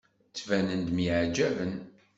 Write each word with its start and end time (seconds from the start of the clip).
Ttbanen-d 0.29 0.89
myeɛjaben. 0.95 1.73